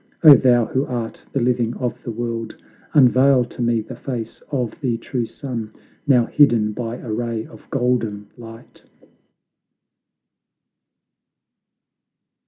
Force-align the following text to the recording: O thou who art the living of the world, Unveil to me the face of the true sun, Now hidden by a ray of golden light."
O 0.23 0.33
thou 0.33 0.65
who 0.65 0.83
art 0.87 1.23
the 1.31 1.39
living 1.39 1.75
of 1.75 1.95
the 2.03 2.09
world, 2.09 2.55
Unveil 2.95 3.45
to 3.45 3.61
me 3.61 3.81
the 3.81 3.95
face 3.95 4.41
of 4.49 4.73
the 4.81 4.97
true 4.97 5.27
sun, 5.27 5.71
Now 6.07 6.25
hidden 6.25 6.71
by 6.71 6.95
a 6.97 7.11
ray 7.13 7.45
of 7.45 7.69
golden 7.69 8.25
light." 8.35 8.81